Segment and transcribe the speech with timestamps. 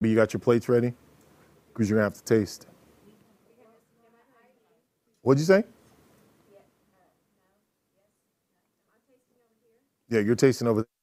[0.00, 0.94] You got your plates ready?
[1.72, 2.66] Because you're going to have to taste.
[5.22, 5.64] What'd you say?
[10.08, 10.97] Yeah, you're tasting over there.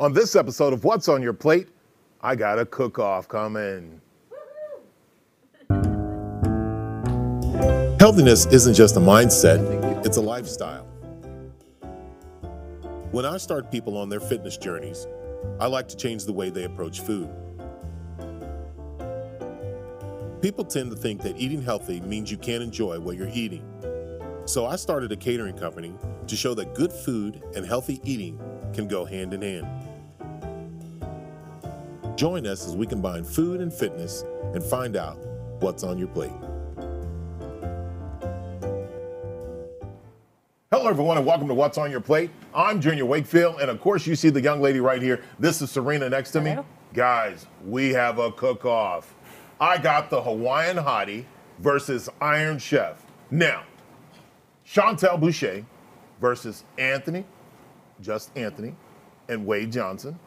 [0.00, 1.70] On this episode of What's on Your Plate,
[2.20, 4.00] I got a cook off coming.
[7.98, 9.58] Healthiness isn't just a mindset,
[10.06, 10.84] it's a lifestyle.
[13.10, 15.08] When I start people on their fitness journeys,
[15.58, 17.28] I like to change the way they approach food.
[20.40, 23.64] People tend to think that eating healthy means you can't enjoy what you're eating.
[24.48, 25.92] So I started a catering company
[26.26, 28.40] to show that good food and healthy eating
[28.72, 29.66] can go hand in hand.
[32.16, 34.24] Join us as we combine food and fitness
[34.54, 35.18] and find out
[35.60, 36.32] what's on your plate.
[40.70, 42.30] Hello, everyone, and welcome to What's on Your Plate.
[42.54, 45.22] I'm Junior Wakefield, and of course, you see the young lady right here.
[45.38, 46.52] This is Serena next to me.
[46.52, 46.64] Hello.
[46.94, 49.14] Guys, we have a cook off.
[49.60, 51.26] I got the Hawaiian Hottie
[51.58, 53.04] versus Iron Chef.
[53.30, 53.64] Now,
[54.70, 55.64] Chantel Boucher
[56.20, 57.24] versus Anthony,
[58.02, 58.74] just Anthony,
[59.28, 60.18] and Wade Johnson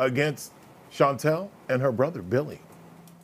[0.00, 0.52] against
[0.92, 2.58] Chantel and her brother Billy.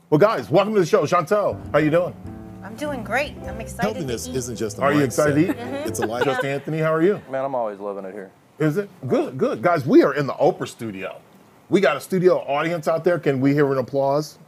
[0.09, 1.03] Well, guys, welcome to the show.
[1.05, 2.15] Chantel, how are you doing?
[2.63, 3.35] I'm doing great.
[3.47, 3.97] I'm excited.
[3.97, 4.37] Healthiness to eat.
[4.37, 5.05] isn't just a Are you mindset.
[5.07, 5.87] excited to eat?
[5.89, 6.25] It's a life.
[6.25, 7.21] Just Anthony, how are you?
[7.29, 8.31] Man, I'm always loving it here.
[8.61, 9.37] Is it good?
[9.37, 9.85] Good, guys.
[9.85, 11.21] We are in the Oprah studio.
[11.71, 13.19] We got a studio audience out there.
[13.19, 14.39] Can we hear an applause?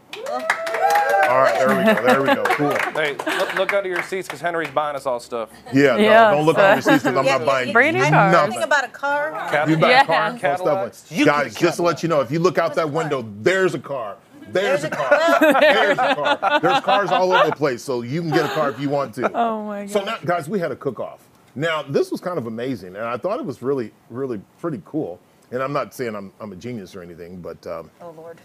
[1.32, 2.02] All right, there we go.
[2.06, 2.44] There we go.
[2.56, 2.76] Cool.
[2.92, 5.48] Hey, look, look under your seats because Henry's buying us all stuff.
[5.72, 6.34] Yeah, no, Yes.
[6.34, 8.12] don't look under your seats because I'm Yeah, not buying Brady nothing.
[8.12, 8.34] cars.
[8.34, 9.30] Something about a car.
[9.50, 10.30] Cat- You buy a car?
[10.32, 11.02] Most Cadillacs.
[11.02, 11.18] definitely.
[11.18, 13.78] You Guys, just to let you know, if you look out that window, there's a
[13.78, 14.16] car.
[14.48, 15.38] There's a car.
[15.60, 16.60] There's a car.
[16.60, 19.14] There's cars all over the place, so you can get a car if you want
[19.14, 19.32] to.
[19.34, 19.90] Oh my god.
[19.90, 21.20] So now, guys, we had a cook-off.
[21.54, 25.18] Now, this was kind of amazing, and I thought it was really, really pretty cool.
[25.50, 28.38] And I'm not saying I'm, I'm a genius or anything, but um, Oh Lord,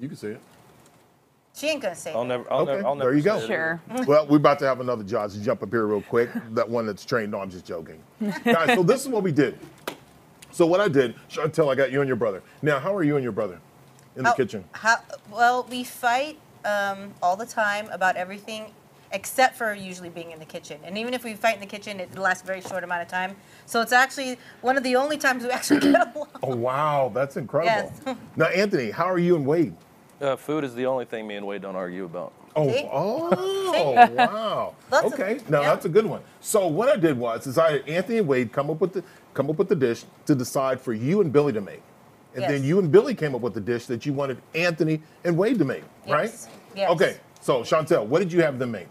[0.00, 0.40] you can see it.
[1.56, 2.12] She ain't gonna say.
[2.12, 2.50] I'll never.
[2.52, 2.86] I'll Okay, never.
[2.86, 3.38] I'll never there you go.
[3.38, 3.46] say it.
[3.48, 3.80] Sure.
[4.06, 6.30] Well, we're about to have another Josh jump up here real quick.
[6.52, 7.32] That one that's trained.
[7.32, 8.02] No, I'm just joking.
[8.44, 9.58] Guys, so this is what we did.
[10.52, 12.42] So what I did, Chantel, I got you and your brother.
[12.62, 13.58] Now, how are you and your brother
[14.16, 14.64] in the How- kitchen?
[14.72, 14.96] How,
[15.30, 18.72] well, we fight um, all the time about everything,
[19.12, 20.80] except for usually being in the kitchen.
[20.82, 23.08] And even if we fight in the kitchen, it lasts a very short amount of
[23.08, 23.36] time.
[23.66, 26.28] So it's actually one of the only times we actually get along.
[26.42, 27.92] Oh wow, that's incredible.
[28.06, 28.16] Yes.
[28.36, 29.74] now, Anthony, how are you and Wade?
[30.20, 32.32] Uh, food is the only thing me and Wade don't argue about.
[32.54, 32.88] Oh, See?
[32.90, 34.74] oh, wow.
[34.90, 35.68] Lots of- okay, now yeah.
[35.68, 36.22] that's a good one.
[36.40, 39.04] So what I did was, is I had Anthony and Wade come up with the
[39.34, 41.82] come up with the dish to decide for you and Billy to make,
[42.34, 45.36] and then you and Billy came up with the dish that you wanted Anthony and
[45.36, 46.30] Wade to make, right?
[46.30, 46.90] Yes, yes.
[46.90, 47.18] Okay.
[47.42, 48.88] So Chantel, what did you have them make?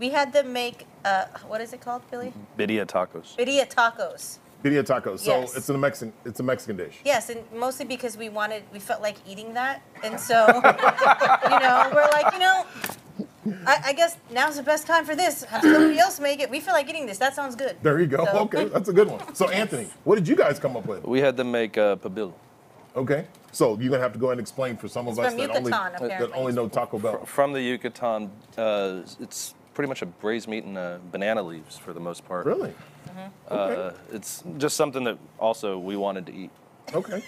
[0.00, 2.32] We had them make uh, what is it called, Billy?
[2.58, 3.36] Birria tacos.
[3.36, 4.38] Birria tacos.
[4.62, 5.20] Birria tacos.
[5.20, 5.56] So Yes.
[5.56, 6.12] it's a Mexican.
[6.24, 6.96] It's a Mexican dish.
[7.04, 11.90] Yes, and mostly because we wanted, we felt like eating that, and so, you know,
[11.94, 12.66] we're like, you know,
[13.66, 15.44] I, I guess now's the best time for this.
[15.44, 16.50] Have somebody else make it.
[16.50, 17.18] We feel like eating this.
[17.18, 17.76] That sounds good.
[17.82, 18.24] There you go.
[18.24, 19.34] So- Okay, that's a good one.
[19.34, 21.04] So Anthony, what did you guys come up with?
[21.04, 22.32] We had them make uh, pibil.
[22.96, 23.26] Okay.
[23.52, 25.38] So you're gonna have to go ahead and explain for some of It's us from
[25.38, 26.38] that only Yucatan, that apparently.
[26.38, 27.24] only know Taco Bell.
[27.24, 31.92] From the Yucatan, uh, it's pretty much a braised meat and uh, banana leaves for
[31.92, 32.44] the most part.
[32.44, 32.74] Really?
[33.46, 36.50] Uh, it's just something that also we wanted to eat.
[36.92, 37.22] Okay.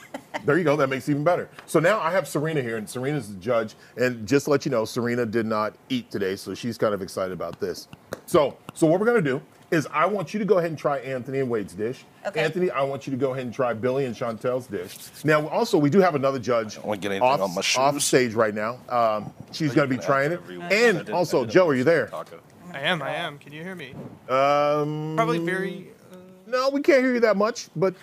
[0.44, 0.74] there you go.
[0.74, 1.48] That makes it even better.
[1.66, 3.76] So now I have Serena here, and Serena's the judge.
[3.96, 7.02] And just to let you know, Serena did not eat today, so she's kind of
[7.02, 7.86] excited about this.
[8.26, 10.98] So, so what we're gonna do is I want you to go ahead and try
[10.98, 12.04] Anthony and Wade's dish.
[12.26, 12.40] Okay.
[12.42, 14.96] Anthony, I want you to go ahead and try Billy and Chantel's dish.
[15.24, 18.54] Now, also we do have another judge wanna get off, on my off stage right
[18.54, 18.78] now.
[18.88, 20.40] Um, she's gonna be trying it.
[20.42, 20.66] everyone.
[20.66, 22.06] I didn't- And also, Joe, are you there?
[22.08, 22.40] Taco.
[22.72, 23.38] I am, I am.
[23.38, 23.94] Can you hear me?
[24.28, 25.88] Um, Probably very.
[26.12, 26.16] Uh,
[26.46, 27.94] No, we can't hear you that much, but.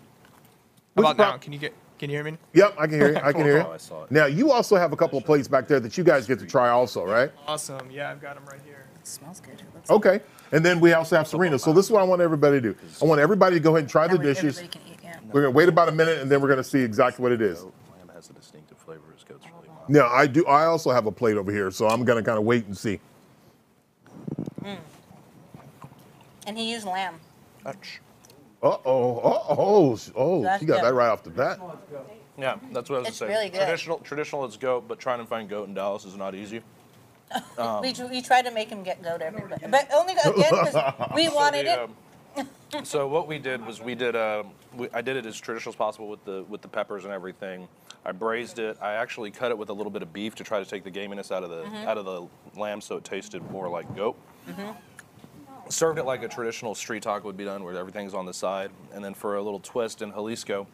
[0.96, 1.38] how about can prob- now?
[1.38, 1.74] Can you get?
[2.00, 2.38] Can you hear me?
[2.54, 3.18] Yep, I can hear you.
[3.18, 3.80] I can hear Oh, I you.
[3.80, 4.12] saw it.
[4.12, 6.46] Now you also have a couple of plates back there that you guys get to
[6.46, 7.32] try also, right?
[7.48, 7.90] Awesome.
[7.90, 8.86] Yeah, I've got them right here.
[9.04, 9.62] smells good.
[9.74, 10.22] Looks Okay.
[10.52, 11.58] And then we also have Serena.
[11.60, 12.76] So this is what I want everybody to do.
[13.02, 14.60] I want everybody to go ahead and try the dishes.
[14.60, 15.20] everybody can eat, yeah.
[15.32, 17.62] We're gonna wait about a minute and then we're gonna see exactly what it is.
[17.62, 19.02] Goat lamb has a distinctive flavor.
[19.14, 19.90] His goat's really mild.
[19.90, 20.46] Now I do.
[20.46, 23.00] I also have a plate over here, so I'm gonna kind of wait and see.
[24.64, 24.78] Mm.
[26.46, 27.16] And he used lamb.
[28.64, 29.18] Uh oh.
[29.20, 29.98] Uh oh.
[30.16, 30.42] Oh.
[30.44, 30.86] That's She got good.
[30.86, 31.60] that right off the bat.
[32.38, 33.32] Yeah, that's what I was It's saying.
[33.32, 33.60] really good.
[33.62, 36.62] Traditional, traditional is goat, but trying to find goat in Dallas is not easy.
[37.82, 40.76] we, tr- we tried to make him get goat everybody, but only again because
[41.16, 41.84] we wanted The,
[42.38, 42.48] it.
[42.74, 44.44] um, So what we did was we did uh,
[44.76, 47.68] we, I did it as traditional as possible with the with the peppers and everything.
[48.06, 48.78] I braised it.
[48.82, 50.92] I actually cut it with a little bit of beef to try to take the
[50.92, 52.28] gaminess out of the out of the
[52.60, 54.16] lamb, so it tasted more like goat.
[55.70, 58.72] Served it like a traditional street taco would be done, where everything's on the side,
[58.94, 60.68] and then for a little twist in Jalisco,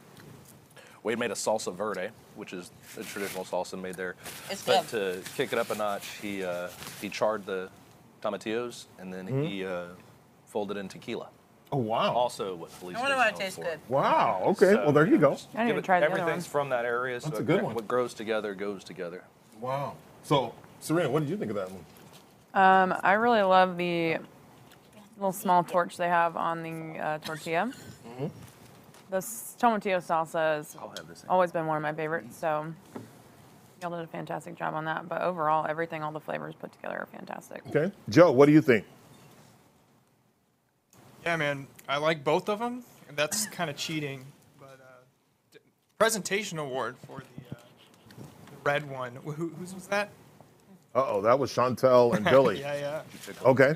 [1.03, 4.15] we made a salsa verde, which is a traditional salsa made there.
[4.49, 5.23] It's but good.
[5.25, 6.69] to kick it up a notch, he uh,
[7.01, 7.69] he charred the
[8.21, 9.87] tomatillos and then he uh,
[10.47, 11.27] folded in tequila.
[11.73, 12.13] Oh wow.
[12.13, 13.79] Also, what Jalisco I wonder why it tastes good.
[13.89, 14.41] Wow.
[14.45, 14.75] Okay.
[14.75, 15.33] well, there you go.
[15.55, 16.51] I didn't even try the other Everything's one.
[16.51, 17.73] from that area, so That's a it- good one.
[17.75, 19.23] what grows together goes together.
[19.59, 19.95] Wow.
[20.23, 21.83] So, Serena, what did you think of that one?
[22.53, 24.17] Um, I really love the
[25.17, 27.71] little small torch they have on the uh, tortilla.
[28.07, 28.27] Mm-hmm.
[29.09, 31.23] The tomatillo salsa has I'll have this.
[31.29, 32.73] always been one of my favorites, so
[33.81, 35.07] y'all did a fantastic job on that.
[35.07, 37.61] But overall, everything, all the flavors put together are fantastic.
[37.67, 37.91] Okay.
[38.09, 38.85] Joe, what do you think?
[41.23, 44.25] Yeah, man, I like both of them, and that's kind of cheating.
[44.59, 45.03] But uh,
[45.53, 45.59] d-
[45.99, 47.59] presentation award for the, uh,
[48.47, 49.15] the red one.
[49.25, 50.09] Wh- Who, whose was that?
[50.95, 52.59] Uh oh, that was Chantel and Billy.
[52.61, 53.01] yeah, yeah.
[53.45, 53.75] Okay.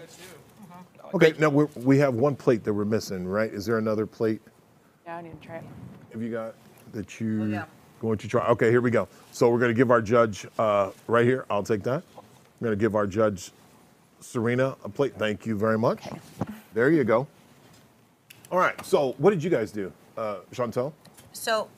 [1.14, 1.34] Okay.
[1.40, 3.52] Now we're, we have one plate that we're missing, right?
[3.54, 4.42] Is there another plate?
[5.06, 5.64] Yeah, I need to try it.
[6.12, 6.54] Have you got
[6.94, 7.66] that you Oh, yeah.
[8.02, 8.46] going to try?
[8.48, 9.08] Okay, here we go.
[9.32, 11.46] So we're going to give our judge uh, right here.
[11.50, 12.04] I'll take that.
[12.60, 13.52] We're going to give our judge
[14.20, 15.14] Serena a plate.
[15.18, 16.06] Thank you very much.
[16.08, 16.20] Okay.
[16.74, 17.28] There you go.
[18.52, 18.84] All right.
[18.86, 20.92] So what did you guys do, uh, Chantel?
[21.34, 21.70] So,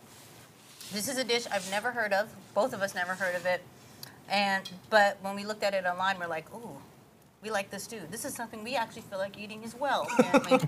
[0.93, 2.29] this is a dish I've never heard of.
[2.55, 3.61] Both of us never heard of it.
[4.29, 6.77] And but when we looked at it online, we're like, ooh,
[7.41, 8.01] we like this too.
[8.11, 10.07] This is something we actually feel like eating as well.
[10.17, 10.59] apparently.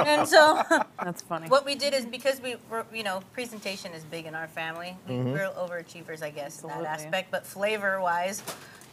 [0.06, 0.62] and so,
[1.02, 1.48] That's funny.
[1.48, 4.96] what we did is because we were, you know, presentation is big in our family.
[5.08, 5.32] We, mm-hmm.
[5.32, 7.30] We're overachievers, I guess, in that aspect.
[7.30, 8.42] But flavor-wise,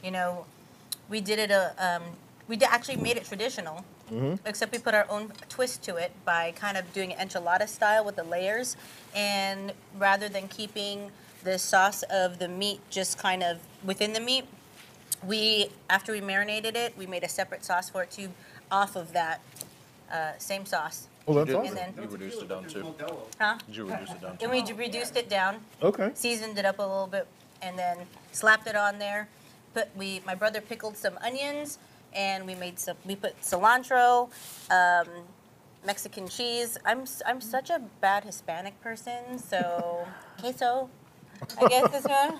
[0.03, 0.45] you know,
[1.09, 1.73] we did it a.
[1.77, 2.03] Um,
[2.47, 4.35] we did actually made it traditional, mm-hmm.
[4.45, 8.03] except we put our own twist to it by kind of doing it enchilada style
[8.03, 8.75] with the layers,
[9.15, 11.11] and rather than keeping
[11.43, 14.45] the sauce of the meat just kind of within the meat,
[15.25, 18.29] we after we marinated it, we made a separate sauce for it too,
[18.71, 19.41] off of that
[20.11, 21.07] uh, same sauce.
[21.27, 21.77] Oh, that's awesome.
[21.77, 22.93] And then- you reduced it down to.
[23.39, 23.57] Huh?
[23.67, 24.43] Did you reduce it down to?
[24.43, 26.11] And we d- reduced it down, Okay.
[26.15, 27.27] seasoned it up a little bit,
[27.61, 27.97] and then
[28.33, 29.29] slapped it on there.
[29.73, 31.79] Put we my brother pickled some onions,
[32.13, 32.97] and we made some.
[33.05, 34.29] We put cilantro,
[34.69, 35.07] um,
[35.85, 36.77] Mexican cheese.
[36.85, 40.05] I'm s- I'm such a bad Hispanic person, so
[40.39, 40.89] queso.
[41.61, 42.39] I guess is one.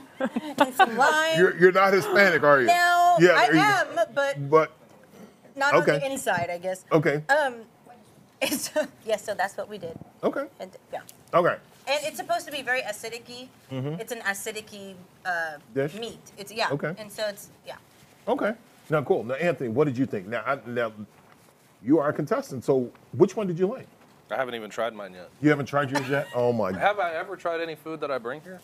[0.57, 1.37] And some lime.
[1.37, 2.67] You're, you're not Hispanic, are you?
[2.67, 4.71] no, Yeah, I there you am, but But
[5.55, 6.11] not on the Okay.
[6.11, 6.85] inside, I guess.
[6.91, 7.23] okay.
[7.29, 7.55] Um,
[8.41, 8.71] it's,
[9.05, 10.45] yes, so that's what we did, Okay.
[10.59, 11.01] and yeah.
[11.33, 11.55] Okay.
[11.85, 13.49] And it's supposed to be very acidic-y.
[13.99, 14.95] It's an acidic-y
[15.25, 15.73] uh, Mm-hmm.
[15.73, 15.93] Dish?
[15.95, 16.31] meat.
[16.37, 16.69] It's yeah.
[16.71, 16.93] Okay.
[16.97, 17.75] And so it's yeah.
[18.27, 18.53] Okay.
[18.89, 19.23] Now, cool.
[19.25, 20.27] Now, Anthony, what did you think?
[20.27, 20.91] Now, I, now,
[21.83, 22.63] you are a contestant.
[22.63, 23.87] So, which one did you like?
[24.31, 25.29] I haven't even tried mine yet.
[25.41, 26.27] You haven't tried yours yet?
[26.33, 26.71] Oh my!
[26.71, 26.79] God.
[26.79, 28.59] Have I ever tried any food that I bring here?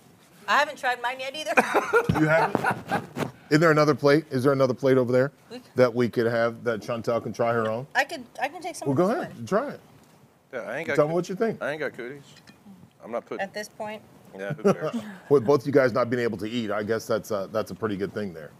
[0.50, 1.54] I haven't tried mine yet either.
[2.20, 3.06] You haven't?
[3.52, 4.26] Is there another plate?
[4.32, 7.54] Is there another plate over there We- that we could have that Chantel can try
[7.54, 7.88] her own?
[7.96, 8.88] I could I can take some.
[8.88, 9.46] Well, go ahead, one.
[9.46, 9.80] try it.
[10.54, 10.96] Yeah, I ain't got.
[10.96, 11.62] Tell me what you think.
[11.62, 12.24] I ain't got cooties.
[13.04, 13.42] I'm not putting.
[13.42, 14.02] At this point,
[14.38, 14.96] Yeah, who cares?
[15.30, 17.76] With both you guys not being able to eat, I guess that's a, that's a
[17.76, 18.52] pretty good thing there.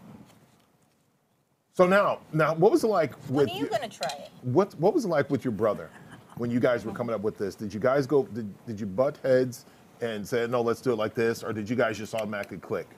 [1.74, 3.30] So now, now, what was it like with?
[3.30, 4.30] when are you you- gonna try it?
[4.42, 5.90] what what was it like with your brother
[6.36, 7.54] when you guys were coming up with this?
[7.54, 8.24] Did you guys go?
[8.24, 9.66] Did, did you butt heads
[10.00, 12.88] and said, no, let's do it like this, or did you guys just automatically click?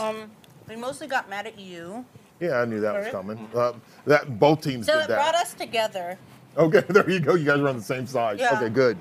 [0.00, 0.30] Um,
[0.68, 2.04] we mostly got mad at you,
[2.40, 3.12] Yeah, I knew that was Sorry?
[3.12, 3.48] coming.
[3.54, 3.72] Uh,
[4.06, 4.92] that both teams did.
[4.92, 6.18] so did it brought us together.
[6.56, 7.34] Okay, there you go.
[7.34, 8.38] You guys are on the same side.
[8.38, 8.56] Yeah.
[8.56, 8.96] Okay, good.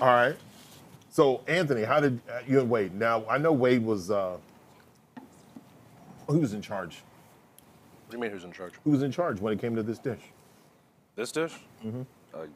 [0.00, 0.36] All right.
[1.10, 2.94] So Anthony, how did uh, you and Wade?
[2.94, 4.36] Now I know Wade was uh,
[6.28, 7.02] who was in charge.
[8.06, 8.72] What do you mean who's in charge?
[8.84, 10.20] Who was in charge when it came to this dish?
[11.16, 11.54] This dish?
[11.84, 12.02] Mm-hmm.
[12.34, 12.46] Uh,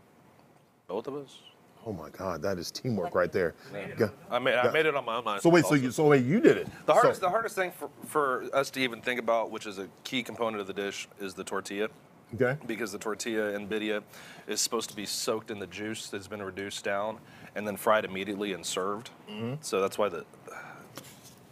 [0.88, 1.38] both of us.
[1.86, 3.54] Oh my God, that is teamwork right there.
[3.96, 4.54] Go- I made.
[4.54, 5.40] I made it on my own.
[5.40, 6.68] So wait, so you so wait, you did it.
[6.86, 9.78] The hardest, So- the hardest thing for, for us to even think about, which is
[9.78, 11.88] a key component of the dish, is the tortilla.
[12.34, 12.56] okay.
[12.66, 14.02] Because the tortilla in Birria
[14.46, 17.18] is supposed to be soaked in the juice that's been reduced down
[17.54, 19.10] and then fried immediately and served.
[19.30, 19.54] Mm-hmm.
[19.60, 20.24] So that's why the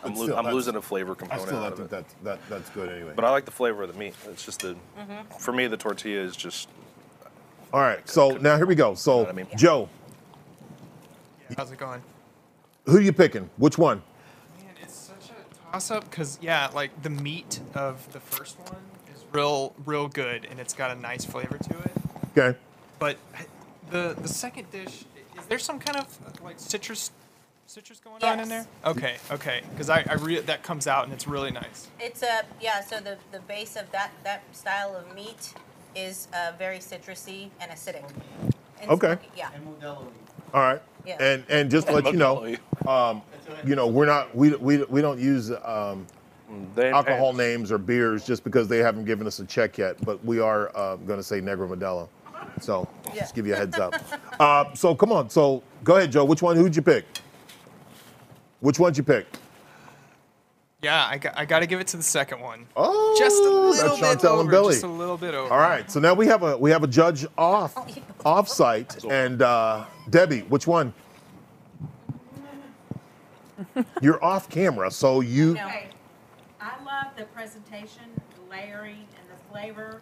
[0.04, 1.90] I'm, But lo- still, I'm that's- losing a flavor I component still out don't of
[1.90, 2.24] think it.
[2.24, 3.12] that, that that's good anyway.
[3.14, 4.14] But I like the flavor of the meat.
[4.30, 5.36] It's just the, mm-hmm.
[5.38, 6.68] for me, the tortilla is just.
[7.72, 8.94] All right, so now here we go.
[8.94, 9.46] So I mean?
[9.56, 9.88] Joe,
[11.56, 12.02] How's it going?
[12.86, 13.48] who are you picking?
[13.58, 14.02] Which one?
[14.58, 18.82] Man, it's such a toss up because yeah, like the meat of the first one
[19.14, 21.92] is real, real good, and it's got a nice flavor to it.
[22.36, 22.58] Okay.
[22.98, 23.18] But
[23.90, 25.04] the the second dish,
[25.38, 27.12] is there some kind of like citrus,
[27.66, 28.66] citrus going on in there?
[28.84, 31.88] Okay, okay, because I, I re- that comes out and it's really nice.
[32.00, 32.80] It's a yeah.
[32.80, 35.54] So the the base of that that style of meat
[35.94, 38.02] is uh, very citrusy and acidic,
[38.80, 39.08] And Okay.
[39.14, 39.50] smoky, Yeah.
[39.54, 40.06] And Modelo.
[40.54, 40.82] All right.
[41.06, 41.16] Yeah.
[41.20, 42.54] And and just to let you know,
[42.86, 43.22] um,
[43.64, 46.06] you know, we're not we we we don't use um,
[46.74, 50.24] They- alcohol names or beers just because they haven't given us a check yet, but
[50.24, 52.08] we are uh, going to say Negro Modelo.
[52.60, 53.20] So Yeah.
[53.20, 53.94] just give you a heads up.
[54.38, 55.30] uh, so come on.
[55.30, 56.24] So go ahead, Joe.
[56.24, 56.56] Which one?
[56.56, 57.04] Who'd you pick?
[58.60, 59.26] Which one'd you pick?
[60.82, 62.66] Yeah, I got, I got to give it to the second one.
[62.74, 64.40] Oh, just a little that's bit Chantel over.
[64.40, 64.72] and Billy.
[64.74, 65.52] Just a little bit over.
[65.52, 65.88] All right.
[65.88, 67.76] So now we have a we have a judge off
[68.26, 70.92] off site, and uh, Debbie, which one?
[74.02, 75.52] You're off camera, so you.
[75.52, 75.86] Okay,
[76.60, 80.00] I love the presentation, the layering, and the flavor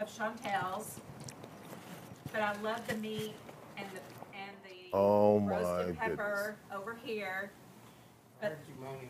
[0.00, 0.98] of Chantel's.
[2.32, 3.34] But I love the meat
[3.76, 4.00] and the,
[4.34, 7.50] and the Oh my roasted pepper over here.
[8.40, 8.58] But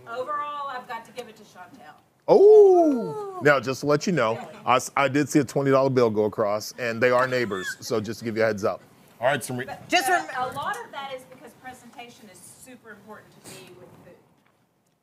[0.09, 1.95] overall, I've got to give it to Chantel.
[2.29, 5.91] Oh, now just to let you know, I, s- I did see a twenty dollar
[5.91, 7.77] bill go across, and they are neighbors.
[7.81, 8.81] So just to give you a heads up.
[9.21, 9.67] All right, Samri.
[9.67, 13.51] But Just but rem- a lot of that is because presentation is super important to
[13.51, 14.15] me with food.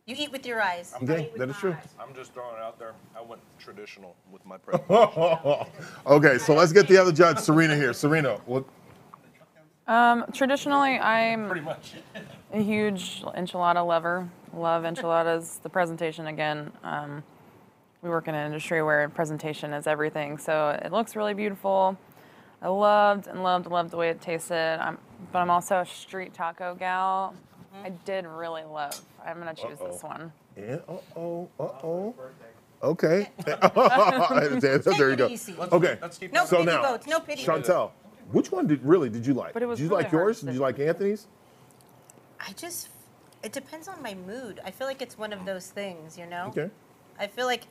[0.05, 0.93] You eat with your eyes.
[0.93, 1.71] I Okay, eat with that is my true.
[1.73, 1.87] eyes.
[1.99, 2.93] I'm just throwing it out there.
[3.17, 5.65] I went traditional with my presentation.
[6.05, 7.93] Okay, so let's get the other judge, Serena here.
[7.93, 8.65] Serena, what?
[9.87, 11.93] Um, traditionally, I'm Pretty much.
[12.53, 14.29] a huge enchilada lover.
[14.53, 15.59] Love enchiladas.
[15.63, 16.71] The presentation again.
[16.83, 17.23] Um,
[18.01, 21.97] we work in an industry where presentation is everything, so it looks really beautiful.
[22.61, 24.77] I loved and loved loved the way it tasted.
[24.81, 24.97] I'm,
[25.31, 27.33] but I'm also a street taco gal.
[27.83, 28.99] I did really love.
[29.25, 30.07] I'm gonna choose this Uh-oh.
[30.07, 30.33] one.
[30.57, 30.77] Yeah.
[30.87, 31.49] Uh oh.
[31.59, 32.15] Uh oh.
[32.83, 33.31] Okay.
[33.45, 35.27] there you go.
[35.29, 35.55] easy.
[35.57, 35.97] Okay.
[36.01, 37.07] Let's keep No So pity now, votes.
[37.07, 37.67] No pity votes.
[37.67, 37.91] Chantel,
[38.31, 39.53] which one did really did you like?
[39.53, 40.39] But it was did you really like hard yours?
[40.41, 41.27] to Did you like Anthony's?
[42.45, 42.89] I just,
[43.43, 44.59] it depends on my mood.
[44.65, 46.47] I feel like it's one of those things, you know?
[46.47, 46.69] Okay.
[47.19, 47.67] I feel like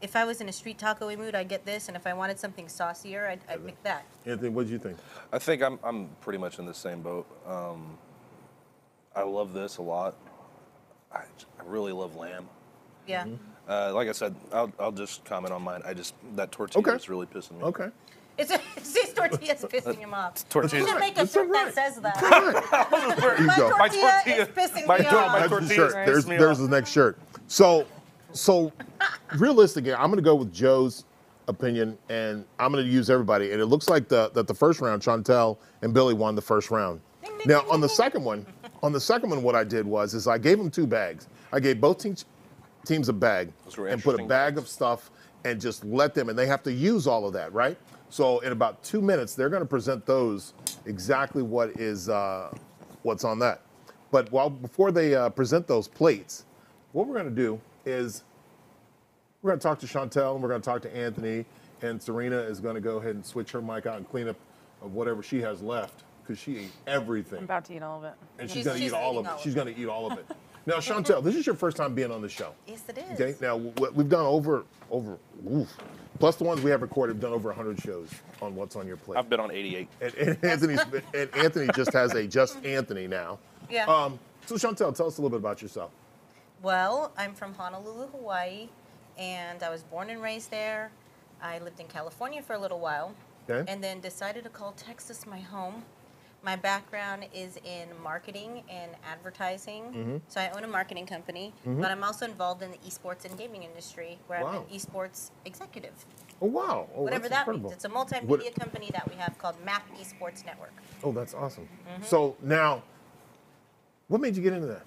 [0.00, 2.38] if I was in a street taco mood, I'd get this, and if I wanted
[2.38, 4.04] something saucier, I'd, I'd pick that.
[4.26, 4.98] Anthony, what do you think?
[5.32, 7.26] I think I'm I'm pretty much in the same boat.
[7.46, 7.96] Um,
[9.14, 10.14] I love this a lot.
[11.12, 12.48] I, I really love lamb.
[13.06, 13.24] Yeah.
[13.24, 13.34] Mm-hmm.
[13.68, 15.82] Uh, like I said, I'll, I'll just comment on mine.
[15.84, 16.96] I just that tortilla Okay.
[16.96, 17.62] is really pissing me.
[17.62, 17.68] Off.
[17.68, 17.88] Okay.
[18.38, 20.48] It's, it's these tortillas pissing him off.
[20.48, 20.72] tortillas.
[20.72, 21.74] You should make a That's shirt all right.
[21.74, 23.16] that says that.
[23.20, 23.70] There you My go.
[23.70, 25.32] tortilla, is pissing my me tor- off.
[25.32, 25.94] my That's the tortillas shirt.
[25.94, 26.70] piss There's me there's off.
[26.70, 27.18] the next shirt.
[27.48, 27.86] So,
[28.32, 28.72] so
[29.36, 31.04] realistically, I'm going to go with Joe's
[31.48, 33.52] opinion, and I'm going to use everybody.
[33.52, 36.70] And it looks like the that the first round, Chantel and Billy won the first
[36.70, 37.00] round.
[37.22, 38.46] Ding, ding, Now ding, on the ding, second one,
[38.82, 41.28] on the second one, what I did was is I gave them two bags.
[41.52, 42.24] I gave both teams
[42.86, 44.58] teams a bag and put a bag bags.
[44.58, 45.10] of stuff
[45.44, 47.76] and just let them, and they have to use all of that, right?
[48.12, 50.52] So in about two minutes, they're going to present those
[50.84, 52.52] exactly what is uh,
[53.04, 53.62] what's on that.
[54.10, 56.44] But while before they uh, present those plates,
[56.92, 58.22] what we're going to do is
[59.40, 61.46] we're going to talk to Chantel and we're going to talk to Anthony,
[61.80, 64.36] and Serena is going to go ahead and switch her mic out and clean up
[64.82, 68.04] of whatever she has left because she ate everything I'm about to eat all of
[68.04, 68.12] it.
[68.38, 69.30] and she's, She's- going to eat all of it.
[69.30, 70.26] all She's going to eat all of it.
[70.66, 72.52] Now, Chantel, this is your first time being on the show.
[72.66, 73.18] Yes, it is.
[73.18, 73.34] Okay.
[73.40, 75.16] Now w- we've done over over
[75.50, 75.74] oof,
[76.22, 77.14] plus the ones we have recorded.
[77.16, 78.08] We've done over 100 shows
[78.40, 79.18] on what's on your plate.
[79.18, 79.88] I've been on 88.
[80.00, 80.80] and, and Anthony's
[81.12, 83.40] and Anthony just has a just Anthony now.
[83.68, 83.86] Yeah.
[83.86, 85.90] Um, so Chantel, tell us a little bit about yourself.
[86.62, 88.68] Well, I'm from Honolulu, Hawaii,
[89.18, 90.92] and I was born and raised there.
[91.42, 93.16] I lived in California for a little while,
[93.50, 93.68] Okay.
[93.68, 95.84] and then decided to call Texas my home.
[96.44, 100.16] My background is in marketing and advertising, Mm-hmm.
[100.26, 103.62] so I own a marketing company, but I'm also involved in the esports and gaming
[103.62, 105.92] industry, where I'm an esports executive.
[106.40, 106.88] Oh wow.
[106.96, 107.70] Oh, Whatever that incredible.
[107.70, 107.74] means.
[107.76, 110.72] It's a multimedia What- company that we have called Map Esports Network.
[111.04, 111.68] Oh, that's awesome.
[111.88, 112.02] Mm-hmm.
[112.04, 112.82] So now,
[114.08, 114.82] what made you get into that?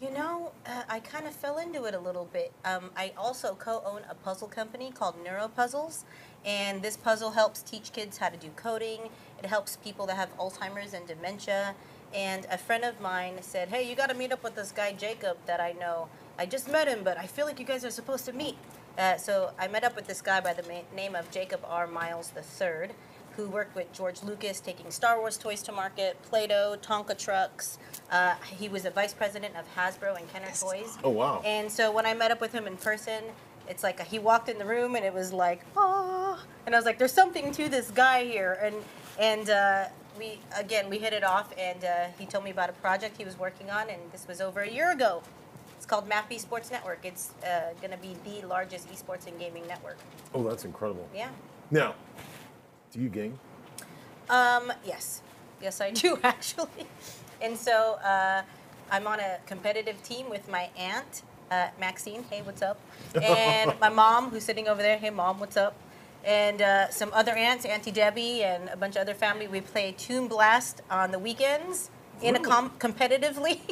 [0.00, 2.52] You know, uh, I kind of fell into it a little bit.
[2.64, 6.04] Um, I also co-own a puzzle company called NeuroPuzzles,
[6.42, 9.10] and this puzzle helps teach kids how to do coding.
[9.38, 11.74] It helps people that have Alzheimer's and dementia.
[12.14, 14.94] And a friend of mine said, "Hey, you got to meet up with this guy
[14.94, 16.08] Jacob that I know.
[16.38, 18.56] I just met him, but I feel like you guys are supposed to meet."
[18.96, 20.64] Uh, so I met up with this guy by the
[20.96, 21.86] name of Jacob R.
[21.86, 22.88] Miles III,
[23.36, 27.78] who worked with George Lucas taking Star Wars toys to market, Play-Doh, Tonka trucks.
[28.10, 30.98] Uh, he was a vice president of Hasbro and Kenner Toys.
[31.04, 31.42] Oh, wow.
[31.44, 33.22] And so when I met up with him in person,
[33.68, 36.84] it's like he walked in the room and it was like, ah, and I was
[36.84, 38.74] like, there's something to this guy here, and
[39.18, 39.84] and uh,
[40.18, 43.24] we again we hit it off, and uh, he told me about a project he
[43.24, 45.22] was working on, and this was over a year ago.
[45.76, 47.04] It's called Map Esports Network.
[47.04, 49.96] It's uh, going to be the largest esports and gaming network.
[50.34, 51.08] Oh, that's incredible.
[51.14, 51.30] Yeah.
[51.70, 51.94] Now,
[52.92, 53.38] do you game?
[54.28, 55.22] Um, yes.
[55.62, 56.86] Yes, I do, actually.
[57.42, 58.42] And so uh,
[58.90, 62.24] I'm on a competitive team with my aunt, uh, Maxine.
[62.30, 62.78] Hey, what's up?
[63.22, 64.98] And my mom, who's sitting over there.
[64.98, 65.74] Hey, mom, what's up?
[66.22, 69.48] and uh, some other aunts, Auntie Debbie, and a bunch of other family.
[69.48, 73.60] We play Toon Blast on the weekends in a com- competitively.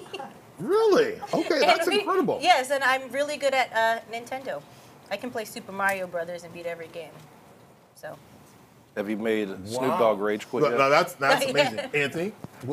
[0.59, 1.21] Really?
[1.33, 2.41] Okay, that's we- incredible.
[2.43, 4.61] Yes, and I'm really good at uh, Nintendo.
[5.09, 7.13] I can play Super Mario Brothers and beat every game.
[7.95, 8.19] So
[8.99, 10.79] Have you made Snoop Dogg rage quit Look, yet?
[10.79, 12.33] Now that's that's amazing, Anthony.
[12.69, 12.73] wh-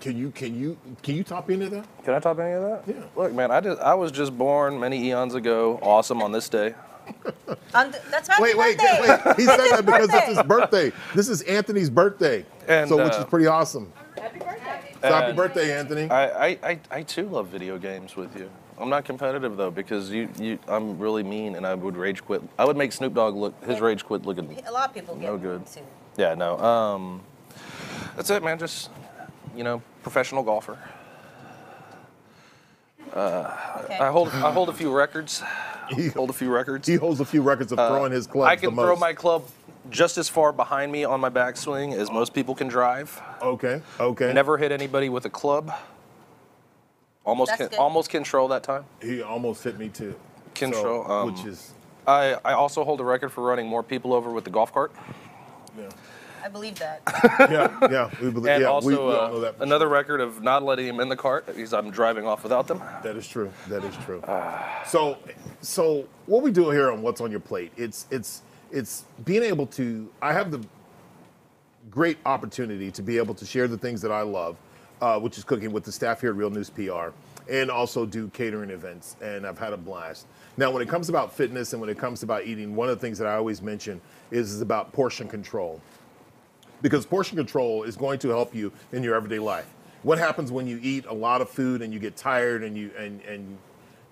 [0.00, 1.86] Can you can you can you top any of that?
[2.04, 2.82] Can I top any of that?
[2.94, 3.02] Yeah.
[3.16, 5.78] Look, man, I just I was just born many eons ago.
[5.82, 6.74] Awesome on this day.
[7.74, 9.00] on th- that's happy Wait, wait, birthday.
[9.24, 9.36] wait.
[9.36, 10.90] He said that because it's his birthday.
[10.90, 10.92] birthday.
[11.14, 13.90] This is Anthony's birthday, And, so which uh, is pretty awesome.
[14.18, 14.94] Happy birthday.
[15.00, 16.10] So happy and- birthday, Anthony.
[16.10, 18.50] I, I, I, I too love video games with you.
[18.78, 22.42] I'm not competitive though because you, you I'm really mean and I would rage quit.
[22.58, 24.58] I would make Snoop Dogg look his rage quit look at me.
[24.66, 25.66] A lot of people get No good.
[25.66, 25.80] Too.
[26.16, 26.58] Yeah, no.
[26.58, 27.20] Um,
[28.16, 28.58] that's it, man.
[28.58, 28.90] Just
[29.56, 30.78] you know, professional golfer.
[33.14, 33.96] Okay.
[33.98, 35.42] I hold I hold a few records.
[35.88, 36.88] He, Hold a few records.
[36.88, 39.00] he holds a few records of throwing his clubs Uh, I can the throw most.
[39.00, 39.44] my club
[39.88, 43.22] just as far behind me on my backswing as most people can drive.
[43.40, 44.32] Okay, okay.
[44.32, 45.72] Never hit anybody with a club.
[47.26, 47.78] Almost That's can, good.
[47.78, 48.84] almost control that time.
[49.02, 50.14] He almost hit me too.
[50.54, 51.72] Control, So, um, which is
[52.06, 54.92] I, I also hold a record for running more people over with the golf cart.
[55.76, 55.88] yeah,
[56.44, 57.02] I believe that.
[57.50, 58.10] yeah, yeah.
[58.22, 58.46] We believe.
[58.52, 59.56] And yeah, also we, we all uh, know that.
[59.56, 62.68] for another record of not letting him in the cart because I'm driving off without
[62.68, 62.78] them.
[62.78, 63.00] sure.
[63.02, 63.52] That is true.
[63.68, 64.22] That is true.
[64.86, 65.18] so,
[65.60, 67.72] so what we do here on what's on your plate?
[67.76, 70.08] It's it's it's being able to.
[70.22, 70.64] I have the
[71.90, 74.56] great opportunity to be able to share the things that I love,
[75.00, 77.08] uh, which is cooking with the staff here at Real News PR,
[77.50, 79.16] and also do catering events.
[79.22, 80.26] And I've had a blast.
[80.56, 83.00] Now, when it comes about fitness and when it comes about eating, one of the
[83.00, 84.00] things that I always mention
[84.30, 85.80] is, is about portion control.
[86.82, 89.72] Because portion control is going to help you in your everyday life.
[90.02, 92.90] What happens when you eat a lot of food and you get tired and you
[92.98, 93.58] and and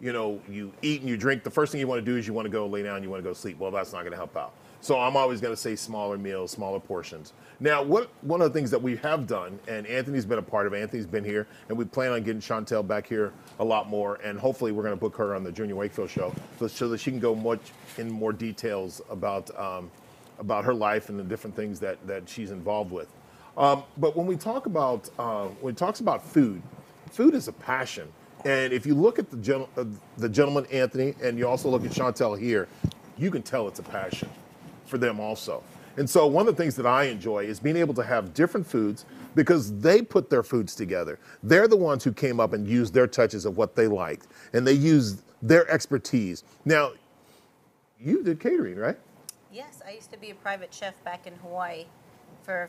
[0.00, 1.44] you know you eat and you drink?
[1.44, 3.10] The first thing you want to do is you want to go lay down, you
[3.10, 3.58] want to go sleep.
[3.58, 4.54] Well, that's not going to help out.
[4.84, 7.32] So I'm always going to say smaller meals, smaller portions.
[7.58, 10.66] Now, what one of the things that we have done, and Anthony's been a part
[10.66, 10.74] of.
[10.74, 14.38] Anthony's been here, and we plan on getting Chantel back here a lot more, and
[14.38, 17.10] hopefully we're going to book her on the Junior Wakefield show, so, so that she
[17.10, 17.60] can go much
[17.96, 19.90] in more details about um,
[20.38, 23.08] about her life and the different things that that she's involved with.
[23.56, 26.60] Um, but when we talk about uh, when it talks about food,
[27.10, 28.06] food is a passion.
[28.44, 29.86] And if you look at the gen- uh,
[30.18, 32.68] the gentleman Anthony, and you also look at Chantel here,
[33.16, 34.28] you can tell it's a passion
[34.86, 35.62] for them also.
[35.96, 38.66] And so one of the things that I enjoy is being able to have different
[38.66, 41.18] foods because they put their foods together.
[41.42, 44.66] They're the ones who came up and used their touches of what they liked, and
[44.66, 46.44] they used their expertise.
[46.64, 46.92] Now,
[48.00, 48.98] you did catering, right?
[49.52, 51.84] Yes, I used to be a private chef back in Hawaii
[52.42, 52.68] for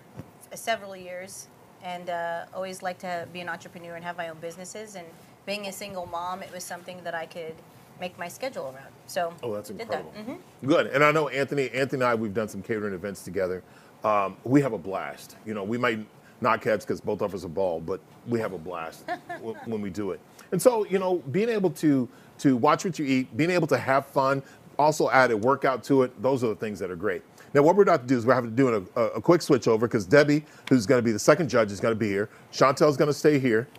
[0.54, 1.48] several years,
[1.84, 4.96] and uh, always liked to be an entrepreneur and have my own businesses.
[4.96, 5.06] And
[5.46, 7.56] being a single mom, it was something that I could
[8.00, 8.92] make my schedule around.
[9.08, 10.12] So Oh, that's incredible.
[10.16, 10.26] That.
[10.26, 10.88] hmm Good.
[10.88, 13.64] And I know Anthony, Anthony and I, we've done some catering events together.
[14.04, 15.36] Um, we have a blast.
[15.46, 16.00] You know, we might
[16.42, 19.82] not catch because both of us are bald, but we have a blast w- when
[19.82, 20.20] we do it.
[20.52, 22.08] And so, you know, being able to
[22.40, 24.44] to watch what you eat, being able to have fun,
[24.78, 27.22] also add a workout to it, those are the things that are great.
[27.54, 29.42] Now, what we're about to do is we're having to do a, a, a quick
[29.42, 32.10] switch over because Debbie, who's going to be the second judge, is going to be
[32.10, 32.28] here.
[32.52, 33.70] Chantel's going to stay here.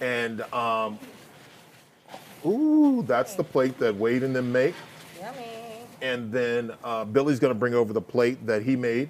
[0.00, 0.98] And, um,
[2.46, 4.74] ooh, that's the plate that Wade and them make
[5.20, 5.46] Yummy.
[6.02, 9.08] and then uh, Billy's going to bring over the plate that he made.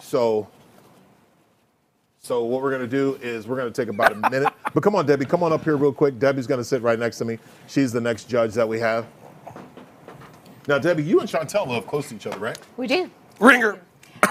[0.00, 0.48] So,
[2.20, 4.52] so what we're going to do is we're going to take about a minute.
[4.72, 6.18] But come on, Debbie, come on up here real quick.
[6.18, 7.38] Debbie's going to sit right next to me.
[7.68, 9.06] She's the next judge that we have.
[10.66, 12.58] Now, Debbie, you and Chantel live close to each other, right?
[12.78, 13.10] We do.
[13.40, 13.80] Ringer.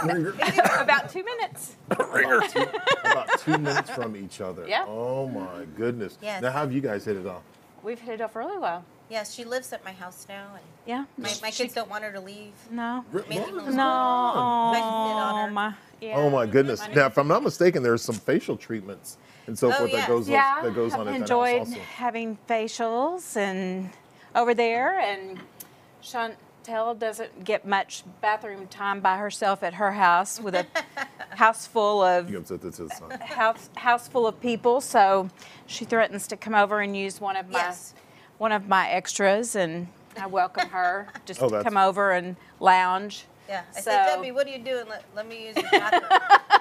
[0.03, 0.33] Ringer.
[0.79, 1.75] About two minutes.
[2.11, 2.41] Ringer.
[3.05, 4.67] About two minutes from each other.
[4.67, 4.85] Yeah.
[4.87, 6.17] Oh my goodness.
[6.21, 6.41] Yes.
[6.41, 7.43] Now, how have you guys hit it off?
[7.83, 8.83] We've hit it off really well.
[9.09, 11.05] Yes, she lives at my house now, and Yeah.
[11.17, 12.53] my, my kids don't want her to leave.
[12.71, 13.03] No.
[13.29, 13.73] Mainly What?
[13.73, 13.83] No.
[13.83, 15.49] I can sit on her.
[15.49, 15.73] Oh my.
[16.01, 16.13] Yeah.
[16.17, 16.81] Oh my goodness.
[16.95, 19.17] Now, if I'm not mistaken, there's some facial treatments
[19.47, 20.07] and so Oh, forth that yes.
[20.07, 20.59] goes Yeah.
[20.63, 21.75] that goes I've on at that enjoyed also.
[21.79, 23.89] having facials and
[24.35, 25.39] over there, and
[26.01, 30.65] Chantel doesn't get much bathroom time by herself at her house with a
[31.35, 33.21] house full of You can set this to the side.
[33.21, 34.81] house house full of people.
[34.81, 35.29] So
[35.67, 37.93] she threatens to come over and use one of my Yes.
[38.37, 39.87] one of my extras, and
[40.19, 43.25] I welcome her just Oh, to come over and lounge.
[43.49, 44.85] Yeah, I So- said, Debbie, what are you doing?
[44.87, 46.03] Let, let me use your bathroom.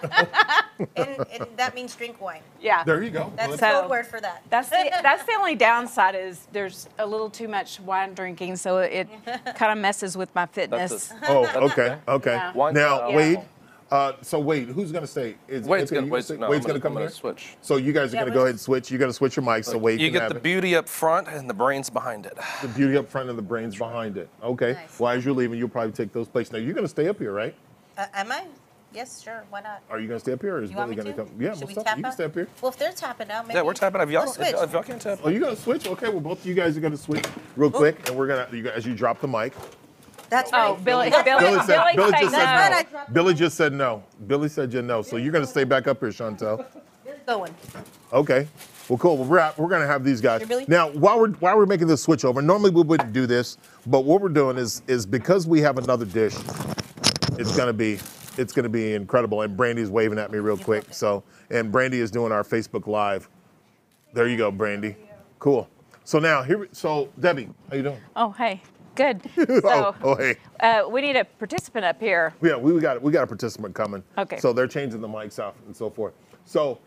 [0.97, 2.41] and, and that means drink wine.
[2.61, 2.83] Yeah.
[2.83, 3.33] There you go.
[3.37, 4.43] That's the So- code word for that.
[4.51, 8.79] That's the that's the only downside is there's a little too much wine drinking, so
[8.79, 9.09] it
[9.55, 11.09] kind of messes with my fitness.
[11.09, 12.33] That's Oh, okay, okay.
[12.35, 12.53] Yeah.
[12.73, 13.41] Now, not Wade,
[13.93, 15.35] Uh, so wait, who's gonna stay?
[15.49, 16.37] Is Wade's Anthony, gonna, you Wade's, stay?
[16.39, 17.09] no, Wade's I'm gonna, come I'm here.
[17.09, 17.57] gonna switch.
[17.61, 18.91] So you guys are Yeah, gonna go ahead and switch.
[18.91, 20.43] You're gonna switch your mics so Wade You can get have the it.
[20.43, 22.39] beauty up front and the brains behind it.
[22.63, 24.31] the beauty up front and the brains behind it.
[24.43, 24.73] Okay.
[24.73, 24.99] Nice.
[24.99, 26.53] Well, as you're leaving, you'll probably take those places.
[26.55, 27.55] Now you're gonna stay up here, right?
[27.99, 28.45] Uh, am I?
[28.95, 29.45] Yes, sure.
[29.51, 29.83] Why not?
[29.91, 31.31] Are you gonna stay up here, or is You want Billy me gonna to?
[31.31, 31.43] come?
[31.43, 32.15] Yeah, Should most we up- tap you can out?
[32.15, 32.49] stay up here.
[32.63, 33.57] Well, if they're tapping out, maybe.
[33.59, 34.01] Yeah, we're tapping.
[34.01, 34.53] If y'all, We'll if, switch.
[34.53, 35.87] y'all- if y'all can't tap, Oh, you gonna switch?
[35.87, 36.09] Okay.
[36.09, 37.27] Well, both of you guys are gonna switch
[37.57, 39.53] real quick, and we're gonna you guys, as you drop the mic.
[40.33, 40.71] That's oh, right.
[40.71, 42.77] Oh, Billy, Billy, Billy, Billy said, Billy say just said That's no.
[42.77, 44.03] right, I dropped Billy just said no.
[44.27, 45.03] Billy said you no.
[45.03, 46.65] So you're gonna stay back up here, Chantel.
[47.27, 47.55] Going.
[48.15, 48.49] Okay.
[48.89, 49.19] Well, cool.
[49.19, 50.65] Well, we're at, we're gonna have these guys Billy?
[50.69, 50.89] now.
[50.89, 54.23] While we're while we're making this switch over, normally we wouldn't do this, but what
[54.23, 56.35] we're doing is is because we have another dish,
[57.39, 57.99] it's gonna be
[58.39, 59.43] it's gonna be incredible.
[59.43, 60.95] And Brandy's waving at me real quick.
[60.95, 63.29] So and Brandy is doing our Facebook Live.
[64.15, 64.97] There you go, Brandy.
[65.39, 65.69] Cool.
[66.05, 68.01] So now here, so Debbie, how you doing?
[68.17, 68.61] Oh, hey,
[68.95, 69.21] good.
[69.39, 70.37] oh, So, oh, hey.
[70.61, 72.35] uh, we need a participant up here.
[72.43, 74.03] Yeah, we, we got we got a participant coming.
[74.19, 74.39] Okay.
[74.39, 76.15] So they're changing the mics off and so forth.
[76.45, 76.79] So,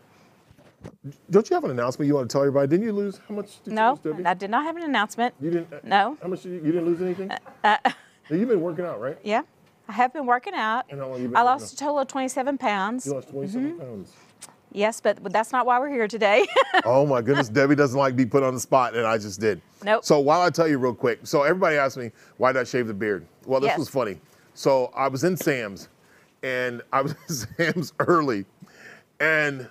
[1.30, 2.68] don't you have an announcement you want to tell everybody?
[2.68, 3.20] Didn't you lose?
[3.28, 4.26] How much did No, you lose, Debbie?
[4.26, 5.34] I did not have an announcement.
[5.40, 5.72] You didn't.
[5.72, 6.16] uh, No.
[6.22, 6.56] How much did you?
[6.58, 7.30] You didn't lose anything.
[7.30, 7.78] Uh, Now,
[8.30, 9.18] You've been working out, right?
[9.22, 9.42] yeah,
[9.88, 10.84] I have been working out.
[10.90, 11.72] And how long you been I lost out?
[11.72, 13.06] a total of 27 pounds.
[13.06, 13.78] You lost 27 Mm-hmm.
[13.80, 14.12] pounds.
[14.72, 16.46] Yes, but, that's not why we're here today.
[16.84, 19.40] Oh my goodness, Debbie doesn't like to be put on the spot, and I just
[19.40, 19.60] did.
[19.82, 20.04] Nope.
[20.04, 22.86] So while I tell you real quick, so everybody asked me why did I shave
[22.86, 23.26] the beard?
[23.46, 23.78] Well, this Yes.
[23.78, 24.20] was funny.
[24.54, 25.88] So I was in Sam's,
[26.42, 27.34] and I was in
[27.74, 28.44] Sam's early,
[29.20, 29.68] and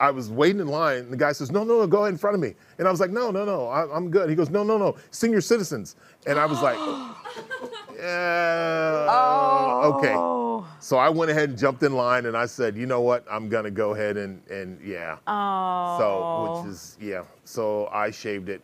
[0.00, 0.98] I was waiting in line.
[0.98, 2.90] And the guy says, "No, no, no, go ahead in front of me." And I
[2.90, 5.96] was like, "No, no, no, I, I'm good." He goes, "No, no, no, senior citizens."
[6.26, 6.76] And I was like,
[7.98, 10.41] "Yeah, okay." Oh.
[10.60, 13.24] Oh, So I went ahead and jumped in line, and I said, "You know what?
[13.30, 15.98] I'm gonna go ahead and and yeah." oh.
[15.98, 17.24] So, which is yeah.
[17.44, 18.62] So I shaved it.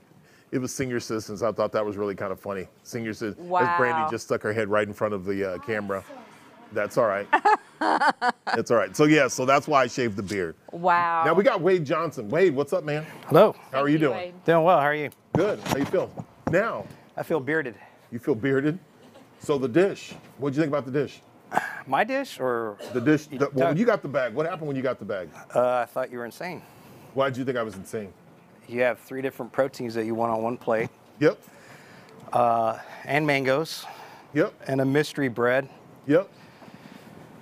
[0.51, 1.43] It was senior citizens.
[1.43, 2.67] I thought that was really kind of funny.
[2.83, 3.51] Senior citizens.
[3.53, 6.03] As Brandy just stuck her head right in front of the uh, camera.
[6.73, 7.27] That's all right.
[7.81, 8.95] that's all right.
[8.97, 9.29] So yeah.
[9.29, 10.55] So that's why I shaved the beard.
[10.73, 11.23] wow.
[11.25, 12.29] Now we got Wade Johnson.
[12.29, 13.07] Wade, what's up, man?
[13.27, 13.55] Hello.
[13.73, 14.17] How are you doing?
[14.17, 14.45] Wade.
[14.45, 14.79] Doing well.
[14.79, 15.11] How are you?
[15.35, 15.61] Good.
[15.61, 16.11] How you feel?
[16.51, 17.75] Now I feel bearded.
[18.11, 18.79] you feel bearded.
[19.41, 20.15] So the dish.
[20.39, 21.21] What'd you think about the dish?
[21.89, 23.27] My dish, or The dish.
[23.27, 24.35] The, well, when you got the bag.
[24.35, 25.31] What happened when you got the bag?
[25.55, 26.61] uh, I thought you were insane.
[27.15, 28.13] Why did you think I was insane?
[28.69, 31.39] You have three different proteins that you want on one plate, Yep.
[32.35, 33.87] and mangoes,
[34.35, 34.53] Yep.
[34.67, 35.67] and a mystery bread.
[36.07, 36.29] Yep.